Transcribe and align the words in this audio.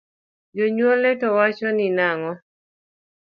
Jonyuolne 0.55 1.11
to 1.19 1.27
wachoni 1.37 1.87
nang’o? 1.97 2.31